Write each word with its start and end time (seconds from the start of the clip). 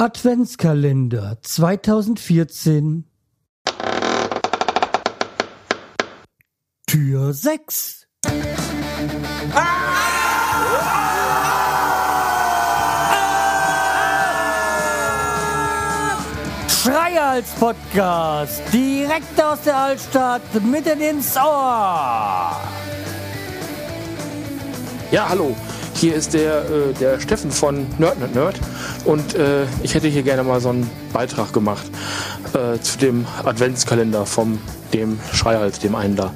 Adventskalender 0.00 1.36
2014 1.42 3.04
Tür 6.86 7.34
6 7.34 8.06
Schreihals 16.82 17.50
Podcast, 17.60 18.62
direkt 18.72 19.42
aus 19.42 19.60
der 19.66 19.76
Altstadt, 19.76 20.40
mitten 20.64 21.02
ins 21.02 21.36
Ohr. 21.36 22.58
Ja, 25.10 25.28
hallo. 25.28 25.54
Hier 25.94 26.14
ist 26.14 26.34
der, 26.34 26.64
äh, 26.64 26.92
der 26.98 27.20
Steffen 27.20 27.50
von 27.50 27.86
Nerd 27.98 28.18
Nerd 28.18 28.34
Nerd 28.34 28.60
und 29.04 29.34
äh, 29.34 29.64
ich 29.82 29.94
hätte 29.94 30.08
hier 30.08 30.22
gerne 30.22 30.42
mal 30.42 30.60
so 30.60 30.70
einen 30.70 30.90
Beitrag 31.12 31.52
gemacht 31.52 31.84
äh, 32.52 32.80
zu 32.80 32.98
dem 32.98 33.26
Adventskalender 33.44 34.26
vom 34.26 34.58
dem 34.92 35.20
Schreihals, 35.32 35.78
dem 35.78 35.94
einen 35.94 36.16
da. 36.16 36.32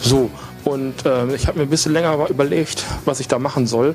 So, 0.00 0.30
und 0.64 1.06
äh, 1.06 1.34
ich 1.34 1.46
habe 1.46 1.58
mir 1.58 1.64
ein 1.64 1.70
bisschen 1.70 1.92
länger 1.92 2.28
überlegt, 2.28 2.84
was 3.06 3.20
ich 3.20 3.28
da 3.28 3.38
machen 3.38 3.66
soll. 3.66 3.94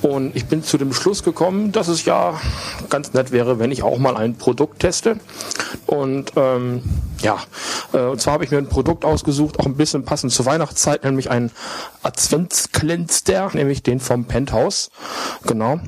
Und 0.00 0.36
ich 0.36 0.46
bin 0.46 0.62
zu 0.62 0.78
dem 0.78 0.92
Schluss 0.92 1.24
gekommen, 1.24 1.72
dass 1.72 1.88
es 1.88 2.04
ja 2.04 2.40
ganz 2.88 3.14
nett 3.14 3.32
wäre, 3.32 3.58
wenn 3.58 3.72
ich 3.72 3.82
auch 3.82 3.98
mal 3.98 4.16
ein 4.16 4.36
Produkt 4.36 4.78
teste. 4.80 5.18
Und 5.86 6.32
ähm, 6.36 6.82
ja, 7.20 7.38
und 7.98 8.20
zwar 8.20 8.34
habe 8.34 8.44
ich 8.44 8.50
mir 8.50 8.58
ein 8.58 8.68
Produkt 8.68 9.04
ausgesucht, 9.04 9.58
auch 9.58 9.66
ein 9.66 9.76
bisschen 9.76 10.04
passend 10.04 10.32
zur 10.32 10.46
Weihnachtszeit, 10.46 11.04
nämlich 11.04 11.30
ein 11.30 11.50
Adventskalender, 12.02 13.50
nämlich 13.54 13.82
den 13.82 14.00
vom 14.00 14.24
Penthouse. 14.24 14.90
Genau. 15.46 15.80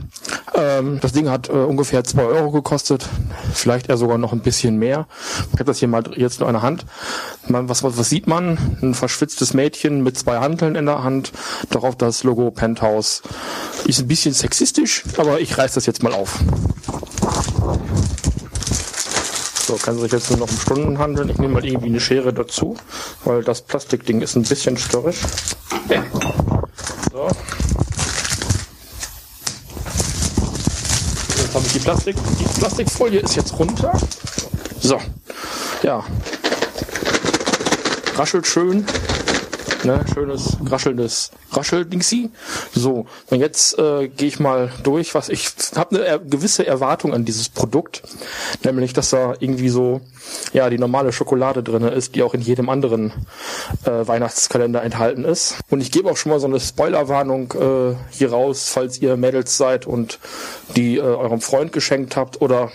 Ähm, 0.54 0.98
das 1.00 1.12
Ding 1.12 1.28
hat 1.28 1.48
äh, 1.48 1.52
ungefähr 1.52 2.04
zwei 2.04 2.24
Euro 2.24 2.50
gekostet, 2.50 3.08
vielleicht 3.52 3.88
eher 3.88 3.96
sogar 3.96 4.18
noch 4.18 4.32
ein 4.32 4.40
bisschen 4.40 4.78
mehr. 4.78 5.06
Ich 5.48 5.54
habe 5.54 5.64
das 5.64 5.78
hier 5.78 5.88
mal 5.88 6.04
jetzt 6.16 6.40
in 6.40 6.46
der 6.46 6.62
Hand. 6.62 6.86
Was, 7.48 7.82
was, 7.82 7.98
was 7.98 8.08
sieht 8.08 8.26
man? 8.26 8.78
Ein 8.82 8.94
verschwitztes 8.94 9.54
Mädchen 9.54 10.02
mit 10.02 10.18
zwei 10.18 10.38
Handeln 10.38 10.74
in 10.74 10.86
der 10.86 11.04
Hand, 11.04 11.32
darauf 11.70 11.96
das 11.96 12.24
Logo 12.24 12.50
Penthouse. 12.50 13.22
Ist 13.84 14.00
ein 14.00 14.08
bisschen 14.08 14.32
sexistisch, 14.32 15.04
aber 15.16 15.40
ich 15.40 15.56
reiß 15.56 15.74
das 15.74 15.86
jetzt 15.86 16.02
mal 16.02 16.12
auf. 16.12 16.40
So, 19.66 19.74
kann 19.74 19.98
sich 19.98 20.12
jetzt 20.12 20.30
nur 20.30 20.38
noch 20.38 20.48
um 20.48 20.56
Stunden 20.56 20.98
handeln. 21.00 21.28
Ich 21.28 21.38
nehme 21.38 21.54
mal 21.54 21.66
irgendwie 21.66 21.88
eine 21.88 21.98
Schere 21.98 22.32
dazu, 22.32 22.76
weil 23.24 23.42
das 23.42 23.62
Plastikding 23.62 24.20
ist 24.20 24.36
ein 24.36 24.44
bisschen 24.44 24.76
störrisch. 24.76 25.18
So. 27.10 27.26
Jetzt 31.36 31.54
habe 31.54 31.66
ich 31.66 31.72
die 31.72 31.78
Plastik, 31.80 32.16
die 32.38 32.60
Plastikfolie 32.60 33.18
ist 33.18 33.34
jetzt 33.34 33.58
runter. 33.58 33.92
So. 34.80 35.00
Ja. 35.82 36.04
Raschelt 38.14 38.46
schön. 38.46 38.86
Ne, 39.86 40.04
schönes, 40.12 40.56
raschelndes 40.64 41.30
Rascheldingsi. 41.52 42.30
So, 42.74 43.06
und 43.30 43.38
jetzt 43.38 43.78
äh, 43.78 44.08
gehe 44.08 44.26
ich 44.26 44.40
mal 44.40 44.72
durch, 44.82 45.14
was 45.14 45.28
ich 45.28 45.48
habe 45.76 46.04
eine 46.04 46.18
gewisse 46.28 46.66
Erwartung 46.66 47.14
an 47.14 47.24
dieses 47.24 47.48
Produkt, 47.48 48.02
nämlich 48.64 48.94
dass 48.94 49.10
da 49.10 49.34
irgendwie 49.38 49.68
so 49.68 50.00
ja 50.52 50.68
die 50.70 50.78
normale 50.78 51.12
Schokolade 51.12 51.62
drinne 51.62 51.90
ist, 51.90 52.16
die 52.16 52.24
auch 52.24 52.34
in 52.34 52.40
jedem 52.40 52.68
anderen 52.68 53.12
äh, 53.84 54.08
Weihnachtskalender 54.08 54.82
enthalten 54.82 55.24
ist. 55.24 55.54
Und 55.70 55.80
ich 55.80 55.92
gebe 55.92 56.10
auch 56.10 56.16
schon 56.16 56.32
mal 56.32 56.40
so 56.40 56.48
eine 56.48 56.58
Spoilerwarnung 56.58 57.52
äh, 57.52 57.94
hier 58.10 58.32
raus, 58.32 58.68
falls 58.68 59.00
ihr 59.00 59.16
Mädels 59.16 59.56
seid 59.56 59.86
und 59.86 60.18
die 60.74 60.96
äh, 60.96 61.02
eurem 61.02 61.40
Freund 61.40 61.70
geschenkt 61.70 62.16
habt 62.16 62.42
oder 62.42 62.72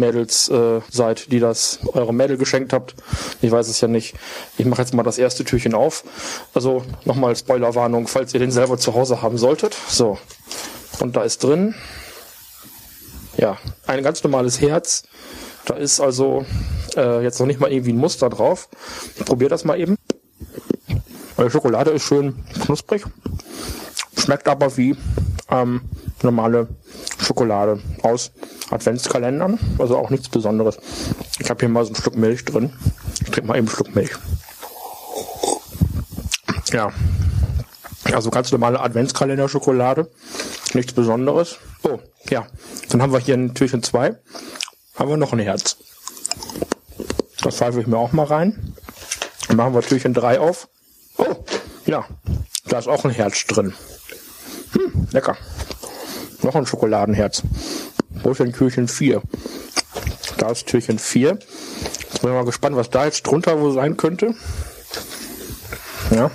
Mädels 0.00 0.48
äh, 0.48 0.80
seid, 0.90 1.30
die 1.30 1.38
das 1.38 1.78
eurem 1.92 2.16
Mädel 2.16 2.36
geschenkt 2.36 2.72
habt. 2.72 2.94
Ich 3.40 3.50
weiß 3.50 3.68
es 3.68 3.80
ja 3.80 3.88
nicht. 3.88 4.14
Ich 4.58 4.66
mache 4.66 4.82
jetzt 4.82 4.94
mal 4.94 5.02
das 5.02 5.18
erste 5.18 5.44
Türchen 5.44 5.74
auf. 5.74 6.04
Also 6.54 6.84
nochmal 7.04 7.36
Spoilerwarnung, 7.36 8.08
falls 8.08 8.34
ihr 8.34 8.40
den 8.40 8.50
selber 8.50 8.78
zu 8.78 8.94
Hause 8.94 9.22
haben 9.22 9.38
solltet. 9.38 9.76
So. 9.88 10.18
Und 10.98 11.16
da 11.16 11.22
ist 11.22 11.44
drin, 11.44 11.74
ja, 13.36 13.56
ein 13.86 14.02
ganz 14.02 14.22
normales 14.24 14.60
Herz. 14.60 15.04
Da 15.64 15.74
ist 15.74 16.00
also 16.00 16.44
äh, 16.96 17.22
jetzt 17.22 17.38
noch 17.38 17.46
nicht 17.46 17.60
mal 17.60 17.70
irgendwie 17.70 17.92
ein 17.92 17.98
Muster 17.98 18.28
drauf. 18.28 18.68
Ich 19.16 19.24
probiere 19.24 19.50
das 19.50 19.64
mal 19.64 19.78
eben. 19.78 19.96
Die 21.38 21.50
Schokolade 21.50 21.90
ist 21.90 22.02
schön 22.02 22.44
knusprig. 22.64 23.04
Schmeckt 24.18 24.48
aber 24.48 24.76
wie 24.76 24.96
ähm, 25.50 25.82
normale 26.22 26.68
Schokolade 27.22 27.80
aus 28.02 28.32
Adventskalendern. 28.70 29.58
Also 29.78 29.96
auch 29.96 30.10
nichts 30.10 30.28
Besonderes. 30.28 30.78
Ich 31.38 31.50
habe 31.50 31.60
hier 31.60 31.68
mal 31.68 31.84
so 31.84 31.92
ein 31.92 31.96
Stück 31.96 32.16
Milch 32.16 32.44
drin. 32.44 32.72
Ich 33.22 33.30
trinke 33.30 33.48
mal 33.48 33.56
eben 33.56 33.66
ein 33.66 33.70
Stück 33.70 33.94
Milch. 33.94 34.10
Ja. 36.72 36.92
Also 38.12 38.30
ganz 38.30 38.50
normale 38.52 38.80
Adventskalender-Schokolade. 38.80 40.10
Nichts 40.74 40.92
Besonderes. 40.92 41.56
Oh, 41.82 41.98
ja. 42.28 42.46
Dann 42.88 43.02
haben 43.02 43.12
wir 43.12 43.20
hier 43.20 43.34
in 43.34 43.54
Türchen 43.54 43.82
2. 43.82 44.16
Haben 44.96 45.10
wir 45.10 45.16
noch 45.16 45.32
ein 45.32 45.38
Herz. 45.38 45.76
Das 47.42 47.56
pfeife 47.56 47.80
ich 47.80 47.86
mir 47.86 47.96
auch 47.96 48.12
mal 48.12 48.24
rein. 48.26 48.74
Dann 49.48 49.56
machen 49.56 49.74
wir 49.74 49.82
Türchen 49.82 50.14
3 50.14 50.40
auf. 50.40 50.68
Oh, 51.16 51.44
ja. 51.86 52.04
Da 52.66 52.78
ist 52.78 52.88
auch 52.88 53.04
ein 53.04 53.10
Herz 53.10 53.44
drin. 53.46 53.74
Hm, 54.72 55.08
lecker. 55.12 55.36
Noch 56.42 56.54
ein 56.54 56.66
Schokoladenherz. 56.66 57.42
Wo 58.22 58.30
ist 58.30 58.40
denn 58.40 58.52
Türchen 58.52 58.88
4? 58.88 59.22
Da 60.38 60.50
ist 60.50 60.66
Türchen 60.66 60.98
4. 60.98 61.30
Jetzt 61.30 62.22
bin 62.22 62.30
ich 62.30 62.36
mal 62.36 62.44
gespannt, 62.44 62.76
was 62.76 62.90
da 62.90 63.04
jetzt 63.04 63.26
drunter 63.26 63.60
wohl 63.60 63.72
sein 63.72 63.96
könnte. 63.96 64.34
Ja. 66.10 66.30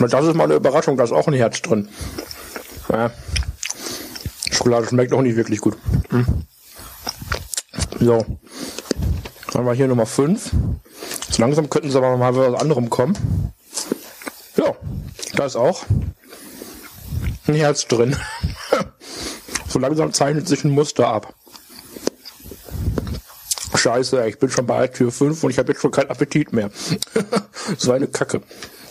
Und 0.00 0.12
das 0.12 0.26
ist 0.26 0.34
mal 0.34 0.44
eine 0.44 0.54
Überraschung, 0.54 0.96
da 0.96 1.04
ist 1.04 1.12
auch 1.12 1.28
ein 1.28 1.34
Herz 1.34 1.62
drin. 1.62 1.88
Ja. 2.90 3.10
Schokolade 4.50 4.86
schmeckt 4.86 5.12
auch 5.12 5.22
nicht 5.22 5.36
wirklich 5.36 5.60
gut. 5.60 5.76
Hm. 6.10 6.26
So. 8.00 8.24
Dann 9.46 9.54
haben 9.54 9.66
wir 9.66 9.72
hier 9.74 9.88
Nummer 9.88 10.06
5. 10.06 10.50
So 11.30 11.42
langsam 11.42 11.70
könnten 11.70 11.90
sie 11.90 11.96
aber 11.96 12.16
mal 12.16 12.34
was 12.36 12.60
anderem 12.60 12.90
kommen. 12.90 13.52
Ja, 14.56 14.74
da 15.34 15.46
ist 15.46 15.56
auch 15.56 15.84
ein 17.46 17.54
Herz 17.54 17.86
drin. 17.86 18.16
so 19.68 19.78
langsam 19.78 20.12
zeichnet 20.12 20.48
sich 20.48 20.64
ein 20.64 20.70
Muster 20.70 21.08
ab. 21.08 21.34
Scheiße, 23.74 24.26
ich 24.28 24.38
bin 24.38 24.50
schon 24.50 24.66
bei 24.66 24.86
Tür 24.86 25.10
5 25.10 25.44
und 25.44 25.50
ich 25.50 25.58
habe 25.58 25.72
jetzt 25.72 25.80
schon 25.80 25.90
keinen 25.90 26.10
Appetit 26.10 26.52
mehr. 26.52 26.70
so 27.76 27.92
eine 27.92 28.06
Kacke. 28.06 28.40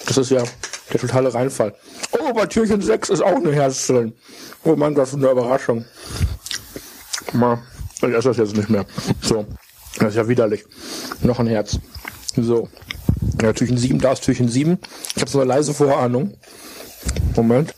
Das 0.05 0.17
ist 0.17 0.29
ja 0.29 0.43
der 0.91 0.99
totale 0.99 1.33
Reinfall. 1.33 1.73
Oh, 2.11 2.33
bei 2.33 2.45
Türchen 2.45 2.81
6 2.81 3.09
ist 3.09 3.21
auch 3.21 3.35
ein 3.35 3.51
Herz 3.51 3.87
drin. 3.87 4.13
Oh 4.63 4.75
Mann, 4.75 4.93
das 4.93 5.09
ist 5.09 5.15
eine 5.15 5.29
Überraschung. 5.29 5.85
Mal, 7.31 7.59
ich 7.97 8.13
esse 8.13 8.29
das 8.29 8.37
jetzt 8.37 8.55
nicht 8.55 8.69
mehr. 8.69 8.85
So, 9.21 9.45
das 9.97 10.09
ist 10.09 10.15
ja 10.15 10.27
widerlich. 10.27 10.65
Noch 11.21 11.39
ein 11.39 11.47
Herz. 11.47 11.79
So. 12.35 12.69
Ja, 13.41 13.53
Türchen 13.53 13.77
7, 13.77 13.99
da 13.99 14.11
ist 14.11 14.23
Türchen 14.23 14.49
7. 14.49 14.77
Ich 15.15 15.21
habe 15.21 15.31
so 15.31 15.39
eine 15.39 15.47
leise 15.47 15.73
Vorahnung. 15.73 16.37
Moment. 17.35 17.73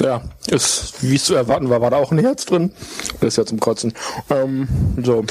Ja, 0.00 0.22
ist, 0.48 1.02
wie 1.02 1.16
es 1.16 1.24
zu 1.24 1.34
erwarten 1.34 1.70
war, 1.70 1.80
war 1.80 1.90
da 1.90 1.96
auch 1.96 2.12
ein 2.12 2.18
Herz 2.18 2.44
drin. 2.44 2.72
Das 3.20 3.28
ist 3.28 3.36
ja 3.36 3.46
zum 3.46 3.58
Kotzen. 3.58 3.94
Ähm, 4.30 4.68
so, 5.02 5.24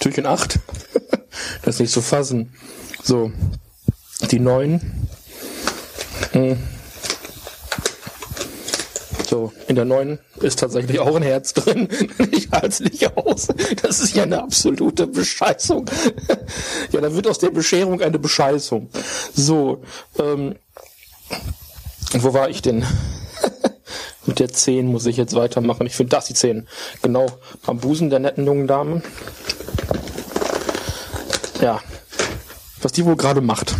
Türchen 0.00 0.26
8. 0.26 0.58
das 1.62 1.76
ist 1.76 1.80
nicht 1.80 1.92
zu 1.92 2.02
fassen. 2.02 2.52
So, 3.02 3.32
die 4.30 4.38
9. 4.38 5.08
Hm. 6.32 6.58
So, 9.28 9.52
in 9.66 9.76
der 9.76 9.84
9 9.86 10.18
ist 10.40 10.60
tatsächlich 10.60 11.00
auch 11.00 11.16
ein 11.16 11.22
Herz 11.22 11.54
drin. 11.54 11.88
Ich 12.30 12.50
halte 12.52 12.68
es 12.68 12.80
nicht 12.80 13.16
aus. 13.16 13.48
Das 13.82 14.00
ist 14.00 14.14
ja 14.14 14.22
eine 14.22 14.42
absolute 14.42 15.06
Bescheißung. 15.06 15.90
ja, 16.92 17.00
da 17.00 17.12
wird 17.14 17.26
aus 17.26 17.38
der 17.38 17.50
Bescherung 17.50 18.00
eine 18.02 18.18
Bescheißung. 18.18 18.88
So, 19.34 19.82
ähm, 20.18 20.54
wo 22.12 22.34
war 22.34 22.50
ich 22.50 22.62
denn? 22.62 22.84
Mit 24.26 24.40
der 24.40 24.52
10 24.52 24.86
muss 24.86 25.06
ich 25.06 25.16
jetzt 25.16 25.34
weitermachen. 25.34 25.86
Ich 25.86 25.94
finde 25.94 26.10
das 26.10 26.26
die 26.26 26.34
10. 26.34 26.66
Genau 27.02 27.26
am 27.66 27.78
Busen 27.78 28.10
der 28.10 28.18
netten 28.18 28.44
jungen 28.46 28.66
Dame. 28.66 29.02
Ja, 31.60 31.80
was 32.82 32.92
die 32.92 33.04
wohl 33.04 33.16
gerade 33.16 33.40
macht. 33.40 33.74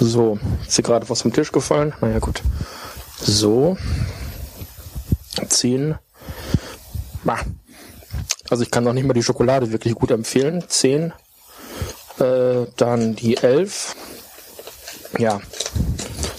So, 0.00 0.38
ist 0.66 0.76
hier 0.76 0.84
gerade 0.84 1.08
was 1.08 1.22
vom 1.22 1.32
Tisch 1.32 1.52
gefallen? 1.52 1.94
Naja, 2.00 2.18
gut. 2.18 2.42
So. 3.20 3.76
10. 5.48 5.96
Also 8.50 8.62
ich 8.62 8.70
kann 8.70 8.84
noch 8.84 8.92
nicht 8.92 9.06
mal 9.06 9.12
die 9.12 9.22
Schokolade 9.22 9.70
wirklich 9.72 9.94
gut 9.94 10.10
empfehlen. 10.10 10.64
10. 10.66 11.12
Äh, 12.18 12.66
dann 12.76 13.14
die 13.14 13.36
11. 13.36 13.94
Ja. 15.18 15.40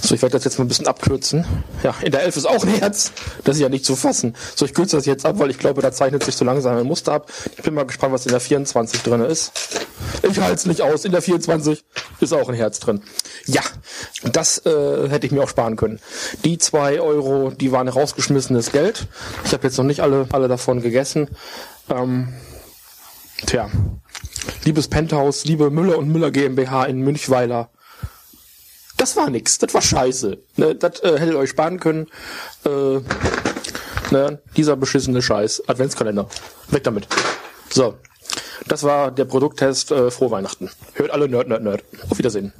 So, 0.09 0.15
ich 0.15 0.23
werde 0.23 0.33
das 0.33 0.43
jetzt 0.43 0.57
mal 0.57 0.65
ein 0.65 0.67
bisschen 0.67 0.87
abkürzen. 0.87 1.45
Ja, 1.83 1.93
in 2.01 2.11
der 2.11 2.23
11 2.23 2.37
ist 2.37 2.45
auch 2.47 2.63
ein 2.63 2.73
Herz. 2.73 3.11
Das 3.43 3.57
ist 3.57 3.61
ja 3.61 3.69
nicht 3.69 3.85
zu 3.85 3.95
fassen. 3.95 4.35
So, 4.55 4.65
ich 4.65 4.73
kürze 4.73 4.95
das 4.95 5.05
jetzt 5.05 5.23
ab, 5.23 5.37
weil 5.37 5.51
ich 5.51 5.59
glaube, 5.59 5.83
da 5.83 5.91
zeichnet 5.91 6.23
sich 6.23 6.35
so 6.35 6.43
langsam 6.43 6.75
ein 6.77 6.87
Muster 6.87 7.13
ab. 7.13 7.31
Ich 7.55 7.61
bin 7.61 7.75
mal 7.75 7.85
gespannt, 7.85 8.11
was 8.11 8.25
in 8.25 8.31
der 8.31 8.39
24 8.39 9.03
drin 9.03 9.21
ist. 9.21 9.51
Ich 10.23 10.39
halte 10.39 10.55
es 10.55 10.65
nicht 10.65 10.81
aus. 10.81 11.05
In 11.05 11.11
der 11.11 11.21
24 11.21 11.85
ist 12.21 12.33
auch 12.33 12.49
ein 12.49 12.55
Herz 12.55 12.79
drin. 12.79 13.03
Ja, 13.45 13.61
das 14.23 14.65
äh, 14.65 15.09
hätte 15.09 15.27
ich 15.27 15.31
mir 15.31 15.43
auch 15.43 15.49
sparen 15.49 15.75
können. 15.75 15.99
Die 16.43 16.57
zwei 16.57 16.99
Euro, 16.99 17.51
die 17.51 17.71
waren 17.71 17.87
rausgeschmissenes 17.87 18.71
Geld. 18.71 19.05
Ich 19.45 19.53
habe 19.53 19.67
jetzt 19.67 19.77
noch 19.77 19.85
nicht 19.85 19.99
alle, 19.99 20.27
alle 20.31 20.47
davon 20.47 20.81
gegessen. 20.81 21.29
Ähm, 21.87 22.33
tja, 23.45 23.69
liebes 24.65 24.87
Penthouse, 24.87 25.45
liebe 25.45 25.69
Müller 25.69 25.99
und 25.99 26.09
Müller 26.09 26.31
GmbH 26.31 26.85
in 26.85 27.01
Münchweiler, 27.01 27.69
das 29.09 29.17
war 29.17 29.29
nix, 29.29 29.57
das 29.57 29.73
war 29.73 29.81
scheiße. 29.81 30.37
Ne, 30.57 30.75
das 30.75 30.99
äh, 30.99 31.17
hättet 31.17 31.33
ihr 31.33 31.39
euch 31.39 31.49
sparen 31.49 31.79
können. 31.79 32.07
Äh, 32.63 32.99
ne, 34.11 34.39
dieser 34.55 34.75
beschissene 34.75 35.21
Scheiß. 35.21 35.63
Adventskalender. 35.67 36.29
Weg 36.69 36.83
damit. 36.83 37.07
So. 37.71 37.95
Das 38.67 38.83
war 38.83 39.09
der 39.09 39.25
Produkttest. 39.25 39.91
Äh, 39.91 40.11
frohe 40.11 40.29
Weihnachten. 40.29 40.69
Hört 40.93 41.09
alle 41.09 41.27
Nerd, 41.27 41.47
Nerd, 41.47 41.63
Nerd. 41.63 41.83
Auf 42.09 42.19
Wiedersehen. 42.19 42.53